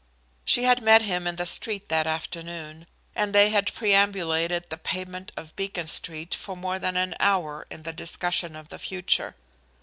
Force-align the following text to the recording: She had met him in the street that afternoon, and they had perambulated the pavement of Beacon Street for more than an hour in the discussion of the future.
She 0.43 0.63
had 0.63 0.81
met 0.81 1.03
him 1.03 1.27
in 1.27 1.35
the 1.35 1.45
street 1.45 1.87
that 1.89 2.07
afternoon, 2.07 2.87
and 3.15 3.35
they 3.35 3.51
had 3.51 3.71
perambulated 3.71 4.71
the 4.71 4.77
pavement 4.77 5.31
of 5.37 5.55
Beacon 5.55 5.85
Street 5.85 6.33
for 6.33 6.57
more 6.57 6.79
than 6.79 6.97
an 6.97 7.13
hour 7.19 7.67
in 7.69 7.83
the 7.83 7.93
discussion 7.93 8.55
of 8.55 8.69
the 8.69 8.79
future. 8.79 9.35